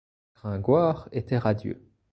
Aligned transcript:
Gringoire 0.33 1.09
était 1.11 1.37
radieux. 1.37 1.87